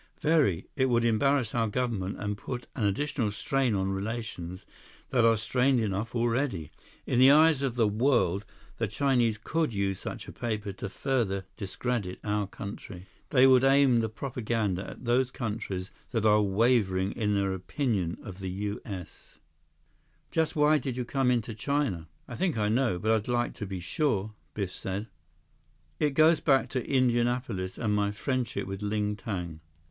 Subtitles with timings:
[0.19, 0.65] "Very.
[0.75, 4.65] It would embarrass our government and put an additional strain on relations
[5.11, 6.71] that are strained enough already.
[7.05, 8.43] In the eyes of the world,
[8.79, 13.05] the Chinese could use such a paper to further discredit our country.
[13.29, 18.39] They would aim the propaganda at those countries that are wavering in their opinion of
[18.39, 19.37] the U.S."
[20.31, 22.07] "Just why did you come into China?
[22.27, 25.09] I think I know, but I'd like to be sure," Biff said.
[25.99, 29.59] "It goes back to Indianapolis and to my friendship with Ling Tang."